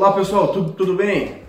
[0.00, 1.42] Olá pessoal, tudo, tudo bem?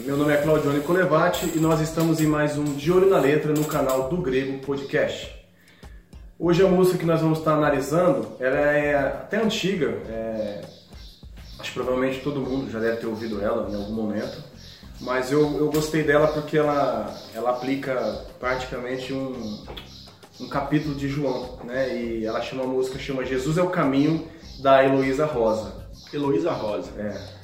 [0.00, 3.54] Meu nome é Claudio Colevati e nós estamos em mais um De Olho na Letra
[3.54, 5.34] no canal do Grego Podcast.
[6.38, 10.60] Hoje a música que nós vamos estar analisando, ela é até antiga, é...
[11.58, 14.44] acho que provavelmente todo mundo já deve ter ouvido ela em algum momento,
[15.00, 19.64] mas eu, eu gostei dela porque ela, ela aplica praticamente um,
[20.38, 21.96] um capítulo de João, né?
[21.96, 24.28] E ela chama a música chama Jesus é o Caminho
[24.62, 25.88] da Heloísa Rosa.
[26.12, 26.90] Heloísa Rosa.
[26.98, 27.39] É.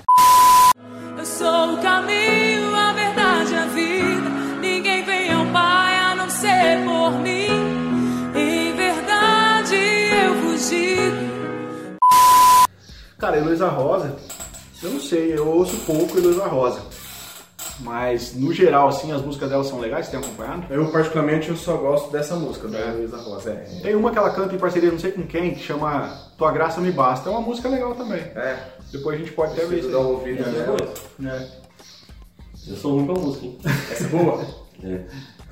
[1.19, 4.31] Eu sou o caminho, a verdade a vida.
[4.61, 7.49] Ninguém vem ao Pai a não ser por mim.
[8.35, 11.27] Em verdade eu digo.
[13.19, 14.15] Cara, Heloísa Rosa,
[14.83, 16.83] eu não sei, eu ouço pouco Heloísa Rosa.
[17.81, 20.65] Mas, no geral, assim, as músicas dela são legais, você tem acompanhado?
[20.73, 22.89] Eu, particularmente, eu só gosto dessa música, da É.
[22.89, 23.51] Heloísa Rosa.
[23.51, 23.81] É.
[23.83, 26.81] Tem uma que ela canta em parceria, não sei com quem, que chama Tua Graça
[26.81, 27.29] Me Basta.
[27.29, 28.21] É uma música legal também.
[28.21, 28.57] é.
[28.93, 29.91] Depois a gente pode até ver isso.
[29.91, 30.59] dar Essa
[31.23, 31.27] é.
[31.27, 31.49] É.
[32.69, 33.59] Eu sou ruim pra música, hein?
[33.91, 34.45] Essa é boa?
[34.83, 35.01] É.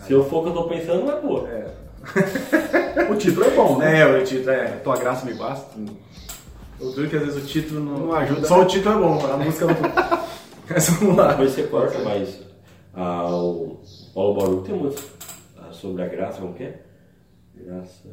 [0.07, 1.49] Se eu for o que eu tô pensando, não é boa.
[1.49, 1.67] É.
[3.11, 4.01] O título é bom, né?
[4.01, 4.67] É, o título é.
[4.85, 5.67] Tua Graça Me Basta.
[6.81, 8.63] Eu duro que às vezes o título não, Não ajuda, Só né?
[8.65, 9.75] o título é bom, a música não.
[10.69, 11.29] Mas vamos lá.
[11.29, 12.41] Depois você corta, mas
[12.95, 13.81] ah, o
[14.15, 15.03] Paulo Baruch tem música
[15.59, 16.81] ah, sobre a graça, como que é?
[17.55, 18.09] Graça.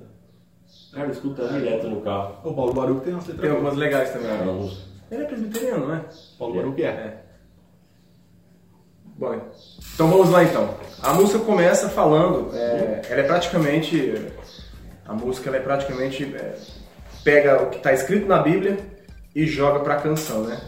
[0.93, 2.37] Cara, escuta direto no carro.
[2.43, 4.31] O Paulo Baruch tem uma letra Tem algumas legais também.
[4.31, 4.51] Ah, né?
[4.51, 4.71] uma.
[5.09, 6.05] Ele é presbiteriano, não é?
[6.37, 6.87] Paulo Baruch é.
[6.87, 7.17] É.
[9.17, 9.39] Bom,
[9.93, 10.73] então vamos lá então.
[11.01, 14.31] A música começa falando, é, ela é praticamente,
[15.05, 16.55] a música ela é praticamente é,
[17.23, 18.79] pega o que está escrito na Bíblia
[19.35, 20.59] e joga para a canção, né?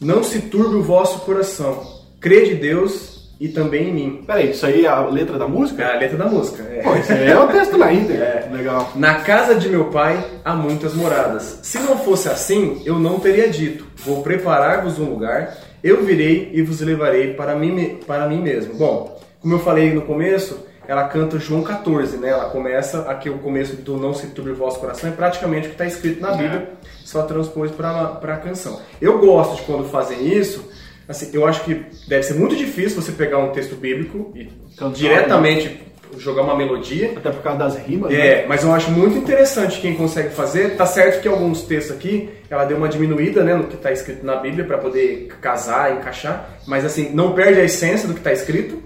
[0.00, 1.82] Não se turbe o vosso coração,
[2.20, 4.24] crede em Deus e também em mim.
[4.26, 5.86] Peraí, isso aí é a letra da É música?
[5.86, 6.62] a letra da música.
[6.62, 6.82] é.
[6.82, 8.24] Pô, isso aí é o texto na íntegra.
[8.24, 8.48] É.
[8.52, 8.92] Legal.
[8.96, 11.58] Na casa de meu pai há muitas moradas.
[11.62, 16.62] Se não fosse assim, eu não teria dito: Vou preparar-vos um lugar, eu virei e
[16.62, 18.74] vos levarei para mim, para mim mesmo.
[18.74, 22.30] Bom, como eu falei no começo, ela canta João 14, né?
[22.30, 25.70] Ela começa aqui o começo do Não se turbe o vosso coração, é praticamente o
[25.70, 26.70] que está escrito na Bíblia,
[27.04, 28.80] só transpôs para a canção.
[29.00, 30.70] Eu gosto de quando fazem isso.
[31.06, 34.94] Assim, eu acho que deve ser muito difícil você pegar um texto bíblico e Cantar,
[34.94, 35.84] diretamente
[36.18, 38.42] jogar uma melodia Até por causa das rimas, né?
[38.42, 40.76] é, mas eu acho muito interessante quem consegue fazer.
[40.76, 44.24] Tá certo que alguns textos aqui ela deu uma diminuída né, no que está escrito
[44.24, 48.32] na Bíblia para poder casar, encaixar, mas assim, não perde a essência do que está
[48.32, 48.82] escrito.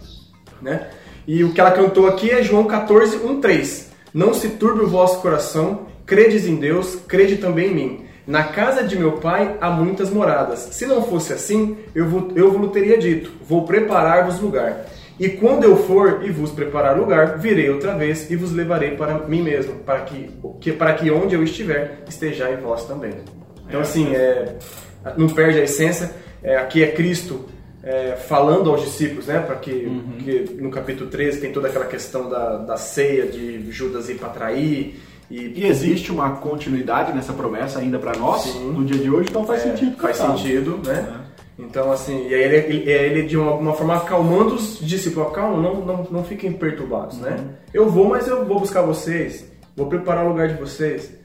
[0.61, 0.89] Né?
[1.29, 3.91] E o que ela cantou aqui é João 14, 1, 3.
[4.15, 8.01] Não se turbe o vosso coração, credes em Deus, crede também em mim.
[8.27, 10.61] Na casa de meu pai há muitas moradas.
[10.73, 14.87] Se não fosse assim, eu, vou, eu vos teria dito: Vou preparar-vos lugar.
[15.21, 19.19] E quando eu for e vos preparar lugar, virei outra vez e vos levarei para
[19.19, 20.31] mim mesmo, para que,
[20.61, 23.13] que- para que onde eu estiver, estejais vós também.
[23.69, 24.55] Então, assim, é,
[25.17, 26.11] não perde a essência.
[26.43, 27.47] É, aqui é Cristo
[27.83, 29.39] é, falando aos discípulos, né?
[29.41, 29.89] Para que,
[30.25, 34.29] que no capítulo 13 tem toda aquela questão da, da ceia de Judas ir para
[34.31, 35.01] trair.
[35.31, 38.73] E, E existe uma continuidade nessa promessa ainda pra nós, Sim.
[38.73, 39.97] no dia de hoje, então faz É, sentido.
[40.01, 41.21] Faz sentido, né?
[41.59, 45.61] Então, assim, e aí ele, ele, ele de uma, alguma forma acalmando os discípulos, calma,
[45.61, 47.37] não, não, não fiquem perturbados, né?
[47.75, 49.45] Eu vou, mas eu vou buscar vocês,
[49.77, 51.18] vou preparar o lugar de vocês.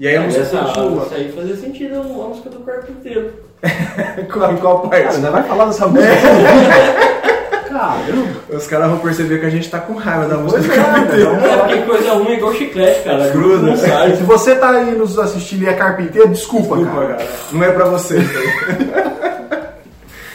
[0.00, 1.04] E aí a música Essa, continua.
[1.04, 3.30] isso aí fazia sentido uma música do carpinteiro.
[4.32, 5.16] qual, em qual Cara, parte?
[5.16, 6.12] ainda vai falar dessa música?
[7.68, 8.28] Caramba!
[8.50, 10.84] Os caras vão perceber que a gente tá com raiva da música Pois do é,
[10.84, 11.34] carpinteiro.
[11.34, 11.46] então.
[11.46, 13.28] É, porque coisa ruim é igual chiclete, cara.
[13.32, 13.66] Gruda.
[13.66, 14.16] Não sai.
[14.16, 17.14] Se você tá aí nos assistindo e é carpinteiro, desculpa, Desculpa, cara.
[17.14, 17.28] cara.
[17.52, 18.24] Não é pra vocês.
[18.30, 19.72] tá?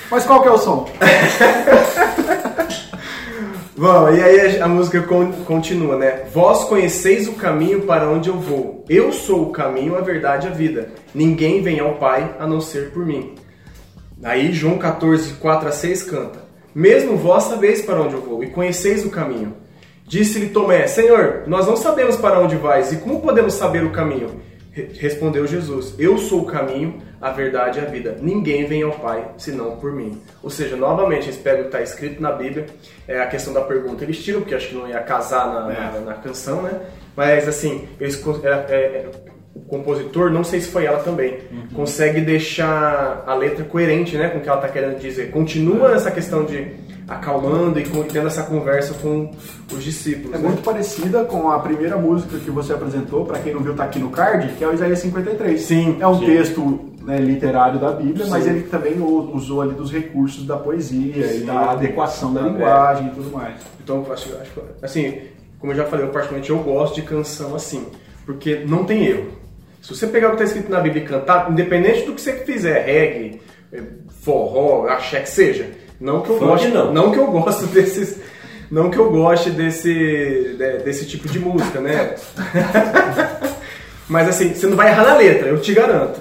[0.10, 0.88] Mas qual que é o som?
[3.78, 6.24] Bom, e aí a, música con- continua, né?
[6.34, 8.84] Vós conheceis o caminho para onde eu vou.
[8.90, 10.90] Eu sou o caminho, a verdade e a vida.
[11.14, 13.36] Ninguém vem ao Pai a não ser por mim.
[14.24, 16.40] Aí João 14, 4 a 6 canta:
[16.74, 19.54] Mesmo vós sabeis para onde eu vou e conheceis o caminho.
[20.08, 24.42] Disse-lhe Tomé: Senhor, nós não sabemos para onde vais e como podemos saber o caminho?
[24.78, 28.18] Re- Respondeu Jesus: Eu sou o caminho, a verdade e a vida.
[28.22, 30.22] Ninguém vem ao Pai senão por mim.
[30.44, 32.68] Ou seja, novamente, eles pegam o que está escrito na Bíblia,
[33.08, 36.00] é a questão da pergunta eles tiram, porque acho que não ia casar na, na,
[36.02, 36.80] na canção, né?
[37.16, 39.10] Mas assim, eles, é- é- é-
[39.58, 41.38] o compositor, não sei se foi ela também,
[41.74, 45.32] consegue deixar a letra coerente né, com o que ela está querendo dizer.
[45.32, 46.68] Continua essa questão de
[47.08, 49.32] acalmando e tendo essa conversa com
[49.72, 50.36] os discípulos.
[50.36, 50.48] É né?
[50.48, 53.98] muito parecida com a primeira música que você apresentou, pra quem não viu, tá aqui
[54.00, 55.60] no card, que é o Isaías 53.
[55.62, 56.26] Sim, É um sim.
[56.26, 58.50] texto né, literário da Bíblia, mas Sim.
[58.50, 61.46] ele também usou ali dos recursos da poesia e Sim.
[61.46, 62.44] da adequação da é.
[62.44, 63.56] linguagem e tudo mais.
[63.82, 65.20] Então, eu acho, acho que- assim,
[65.60, 67.86] como eu já falei, eu particularmente eu gosto de canção assim,
[68.26, 69.28] porque não tem erro.
[69.82, 72.34] Se você pegar o que está escrito na Bíblia e cantar, independente do que você
[72.34, 73.42] fizer, reggae,
[73.72, 73.82] eh,
[74.22, 75.70] forró, axé que seja.
[76.00, 76.94] Não que eu Funk goste, não.
[76.94, 78.18] não que eu gosto desses,
[78.70, 79.94] não que eu goste desse
[80.58, 82.16] de- desse tipo de música, né?
[84.08, 86.20] Mas assim, você não vai errar na letra, eu te garanto.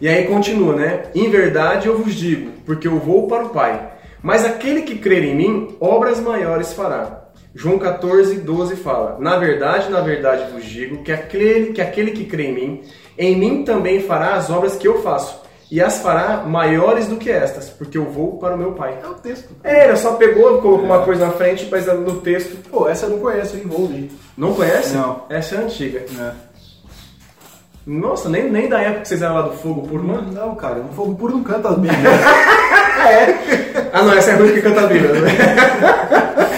[0.00, 1.04] E aí continua, né?
[1.14, 3.90] Em verdade eu vos digo, porque eu vou para o Pai.
[4.22, 7.21] Mas aquele que crer em mim, obras maiores fará.
[7.54, 12.24] João 14, 12 fala: Na verdade, na verdade vos digo que aquele, que aquele que
[12.24, 12.82] crê em mim,
[13.18, 17.30] em mim também fará as obras que eu faço, e as fará maiores do que
[17.30, 18.98] estas, porque eu vou para o meu Pai.
[19.02, 19.50] É o texto.
[19.62, 22.56] É, ele só pegou, colocou uma coisa na frente, mas no texto.
[22.70, 23.62] Pô, essa eu não conheço, hein?
[23.66, 24.10] Vou ouvir.
[24.36, 24.94] Não conhece?
[24.94, 25.24] Não.
[25.28, 25.98] Essa é antiga.
[26.18, 26.52] É.
[27.84, 30.30] Nossa, nem, nem da época que vocês eram lá do fogo por mano.
[30.32, 32.20] Não, cara, o fogo puro não canta as Bíblias.
[33.92, 35.12] Ah, não, essa é a Ruth que canta a Bíblia.
[35.20, 35.30] né?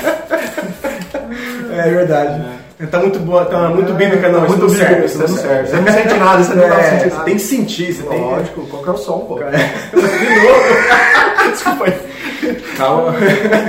[1.79, 2.43] é verdade.
[2.91, 4.43] Tá muito boa, tá muito bíblica, não.
[4.43, 5.69] Tá muito bíblico, isso não serve.
[5.71, 7.25] Você não sente nada, você não tá É, sentindo você nada.
[7.25, 9.35] tem que sentir, você tem Lógico, qual que é o som, pô?
[9.37, 9.55] De novo.
[11.53, 12.55] Desculpa aí.
[12.76, 13.15] Calma.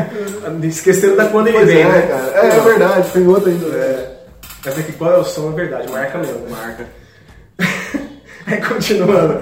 [0.63, 2.01] Esqueceram da quando ele Pois vem, é, né?
[2.09, 2.47] cara.
[2.47, 3.67] É, é verdade, tem outra ainda.
[3.77, 4.11] É.
[4.65, 6.49] Mas é que qual é o som, é verdade, marca mesmo.
[6.49, 6.85] Marca.
[8.47, 9.41] Aí continuando.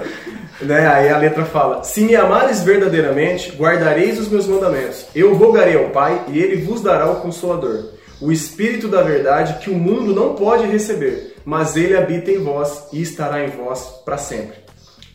[0.60, 0.86] Né?
[0.86, 5.06] Aí a letra fala: Se me amares verdadeiramente, guardareis os meus mandamentos.
[5.14, 7.86] Eu rogarei ao Pai e ele vos dará o Consolador,
[8.20, 12.88] o Espírito da Verdade que o mundo não pode receber, mas ele habita em vós
[12.92, 14.58] e estará em vós para sempre.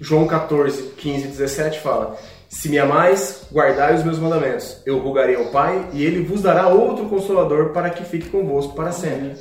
[0.01, 2.17] João 14, 15 e 17 fala:
[2.47, 4.81] Se me amais, guardai os meus mandamentos.
[4.85, 8.91] Eu rogarei ao Pai e ele vos dará outro consolador para que fique convosco para
[8.91, 9.35] sempre.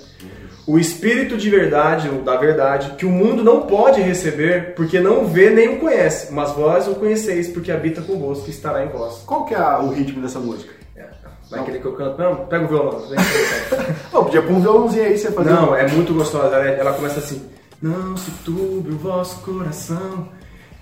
[0.66, 5.26] O Espírito de verdade, ou da verdade, que o mundo não pode receber, porque não
[5.26, 9.22] vê nem o conhece, mas vós o conheceis, porque habita convosco e estará em vós.
[9.25, 10.77] Qual que é o ritmo dessa música?
[11.50, 11.56] É.
[11.56, 12.18] Vai querer que eu canto?
[12.20, 13.00] Não, pega o violão.
[13.08, 13.18] vem.
[14.12, 16.54] Pô, podia pôr um violãozinho aí, você fazer Não, um- é muito gostosa.
[16.56, 17.42] Ela, ela começa assim:
[17.80, 20.28] Não se turbe o vosso coração,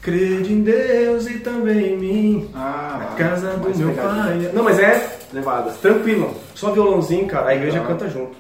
[0.02, 2.50] crede em Deus e também em mim.
[2.54, 3.94] Ah, A casa do meu pegadinha.
[3.94, 4.50] pai.
[4.52, 5.70] Não, mas é Levada.
[5.82, 6.34] tranquilo.
[6.54, 7.50] Só violãozinho, cara.
[7.50, 7.86] A igreja Tá.
[7.86, 8.36] canta junto.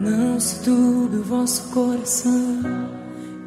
[0.00, 2.60] Não se turbe o vosso coração,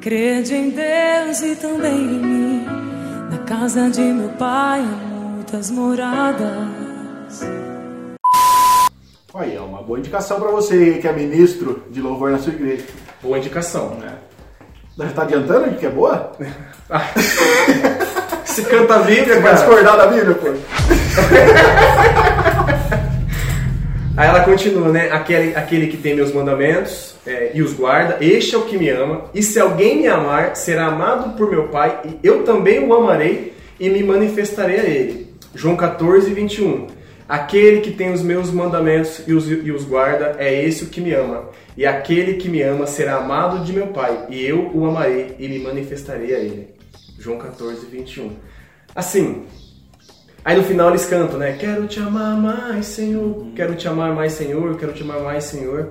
[0.02, 2.66] crede em Deus e também em mim.
[3.30, 6.68] Na casa de meu pai há muitas moradas.
[9.34, 12.86] Aí, é uma boa indicação pra você que é ministro de louvor na sua igreja.
[13.22, 13.98] Boa indicação.
[14.98, 16.32] Já tá adiantando que é boa?
[18.46, 20.48] Se canta a Bíblia, Vai discordar da Bíblia, pô.
[24.18, 25.12] Aí ela continua, né?
[25.12, 28.90] Aquele, aquele que tem meus mandamentos é, e os guarda, este é o que me
[28.90, 29.26] ama.
[29.32, 33.54] E se alguém me amar, será amado por meu Pai, e eu também o amarei
[33.80, 35.28] e me manifestarei a ele.
[35.54, 36.88] João 14, 21.
[37.28, 41.02] Aquele que tem os meus mandamentos e os, e os guarda, é esse o que
[41.02, 41.50] me ama.
[41.76, 45.48] E aquele que me ama será amado de meu Pai, e eu o amarei e
[45.48, 46.70] me manifestarei a ele.
[47.20, 48.32] João 14, 21.
[48.96, 49.44] Assim,
[50.46, 51.58] Aí no final eles cantam, né?
[51.60, 53.48] Quero te amar mais, Senhor.
[53.54, 54.78] Quero te amar mais, Senhor.
[54.78, 55.90] Quero te amar mais, Senhor.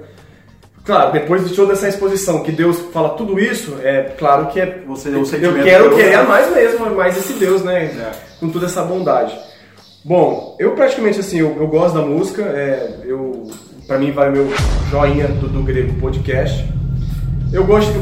[0.82, 4.82] Claro, depois de toda essa exposição que Deus fala tudo isso, é claro que é.
[4.86, 7.84] Você- eu sentimento quero que eu- querer mais mesmo, mais esse Deus, né?
[7.84, 8.12] É.
[8.40, 9.36] Com toda essa bondade.
[10.06, 12.40] Bom, eu praticamente assim, eu, eu gosto da música.
[12.42, 13.50] É, eu,
[13.88, 14.48] para mim vai meu
[14.88, 16.64] joinha do, do Grego Podcast.
[17.52, 17.92] Eu gosto,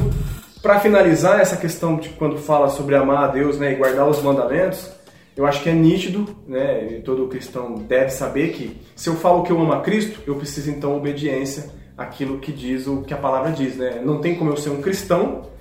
[0.61, 4.23] para finalizar essa questão de quando fala sobre amar a Deus né, e guardar os
[4.23, 4.91] mandamentos,
[5.35, 9.43] eu acho que é nítido, né, e todo cristão deve saber que se eu falo
[9.43, 13.19] que eu amo a Cristo, eu preciso então obediência àquilo que diz o que a
[13.19, 14.03] palavra diz, né?
[14.05, 15.54] Não tem como eu ser um cristão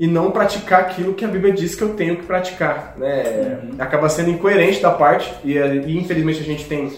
[0.00, 3.58] e não praticar aquilo que a Bíblia diz que eu tenho que praticar, né?
[3.78, 6.90] Acaba sendo incoerente da parte e, e infelizmente a gente tem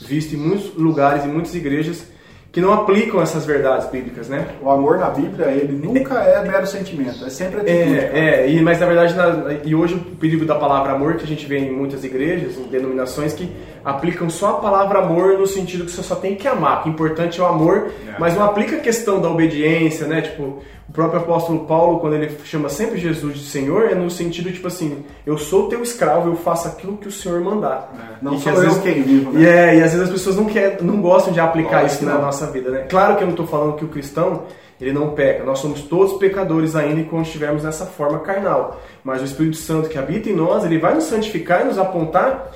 [0.00, 2.04] visto em muitos lugares, em muitas igrejas
[2.50, 4.46] que não aplicam essas verdades bíblicas, né?
[4.62, 7.96] O amor na Bíblia, ele nunca é mero sentimento, é sempre atitude.
[8.00, 8.18] cara.
[8.18, 11.24] É, é, e, mas na verdade, na- e hoje o perigo da palavra amor que
[11.24, 13.50] a gente vê em muitas igrejas, em denominações que
[13.86, 16.92] aplicam só a palavra amor no sentido que você só tem que amar, que o
[16.92, 18.18] importante é o amor, É.
[18.18, 20.20] mas não aplica a questão da obediência, né?
[20.22, 24.50] Tipo, o próprio apóstolo Paulo, quando ele chama sempre Jesus de Senhor, é no sentido
[24.52, 27.92] tipo assim, eu sou teu escravo, eu faço aquilo que o Senhor mandar.
[27.96, 29.40] É, não E que sou às eu vezes- quem vivo, né?
[29.40, 31.98] E, é, e às vezes as pessoas não, querem, não gostam de aplicar Lógico isso
[32.00, 32.22] que na não.
[32.22, 32.86] nossa vida, né?
[32.88, 34.42] Claro que eu não estou falando que o cristão
[34.80, 35.42] ele não peca.
[35.44, 38.80] Nós somos todos pecadores ainda quando estivermos nessa forma carnal.
[39.02, 42.50] Mas o Espírito Santo que habita em nós, ele vai nos santificar e nos apontar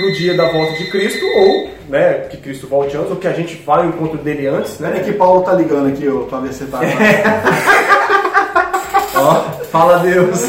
[0.00, 3.28] para o dia da volta de Cristo ou, né, que Cristo volte antes ou que
[3.28, 4.96] a gente vá ao encontro dele antes, né?
[4.96, 6.80] É que Paulo tá ligando aqui, ó, pra ver se tá.
[9.14, 10.48] Ó, fala Deus.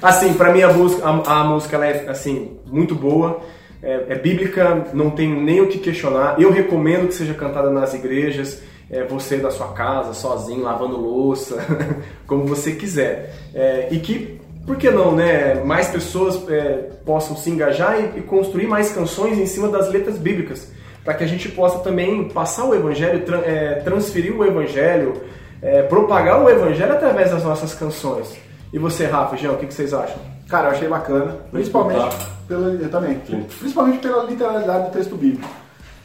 [0.00, 3.40] Assim, pra mim a música, a, a música ela é assim muito boa,
[3.82, 6.40] é, é bíblica, não tem nem o que questionar.
[6.40, 11.56] Eu recomendo que seja cantada nas igrejas, é, você da sua casa, sozinho, lavando louça,
[12.28, 13.34] como você quiser.
[13.52, 15.54] É, e que por que não, né?
[15.64, 20.18] Mais pessoas é, possam se engajar e, e construir mais canções em cima das letras
[20.18, 20.72] bíblicas,
[21.04, 25.22] para que a gente possa também passar o evangelho, tra é, transferir o evangelho,
[25.62, 28.36] é, propagar o evangelho através das nossas canções.
[28.72, 30.18] E você, Rafa, Jean, o que, que vocês acham?
[30.48, 32.16] Cara, eu achei bacana, principalmente
[32.48, 33.20] pela, eu também,
[33.58, 35.48] principalmente pela literalidade do texto bíblico.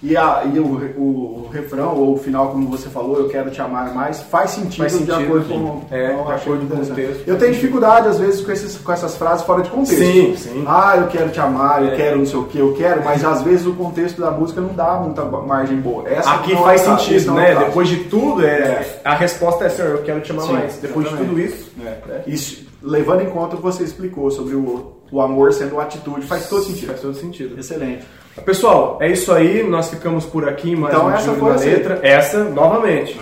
[0.03, 3.51] E, a, e o, o, o, refrão, ou o final, como você falou, eu quero
[3.51, 6.81] te amar mais, faz sentido, faz sentido de acordo com, é, com de acordo com
[6.81, 7.23] o texto.
[7.27, 9.97] Eu tenho dificuldade, às vezes, com, esses, com essas frases fora de contexto.
[9.97, 10.63] Sim, sim.
[10.67, 11.95] Ah, eu quero te amar, eu é.
[11.95, 14.73] quero não sei o que, eu quero, mas às vezes o contexto da música não
[14.73, 16.09] dá muita margem boa.
[16.09, 17.53] Essa Aqui faz é sentido, né?
[17.53, 20.77] Depois de tudo, é, é, a resposta é, Senhor, eu quero te amar sim, mais.
[20.77, 21.35] Depois exatamente.
[21.35, 21.71] de tudo isso.
[21.85, 22.23] É.
[22.25, 26.25] Isso, levando em conta o que você explicou sobre o, o amor sendo uma atitude,
[26.25, 26.87] faz todo sentido.
[26.87, 27.59] Faz todo sentido.
[27.59, 28.05] Excelente.
[28.45, 29.61] Pessoal, é isso aí.
[29.63, 31.99] Nós ficamos por aqui mais então, um essa foi na letra.
[32.01, 33.19] Essa, novamente.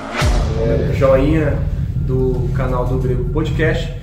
[0.61, 1.59] É, joinha
[1.95, 3.93] do canal do Grego Podcast.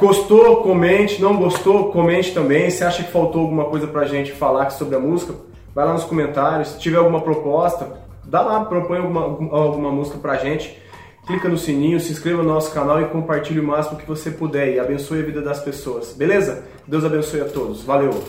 [0.00, 0.62] Gostou?
[0.62, 1.20] Comente.
[1.20, 1.90] Não gostou?
[1.92, 2.70] Comente também.
[2.70, 5.34] Se acha que faltou alguma coisa pra gente falar sobre a música,
[5.74, 6.68] vai lá nos comentários.
[6.68, 10.76] Se tiver alguma proposta, dá lá, propõe alguma, alguma música pra gente.
[11.28, 14.72] Clica no sininho, se inscreva no nosso canal e compartilhe o máximo que você puder.
[14.72, 16.14] E abençoe a vida das pessoas.
[16.14, 16.64] Beleza?
[16.86, 17.82] Deus abençoe a todos.
[17.82, 18.24] Valeu!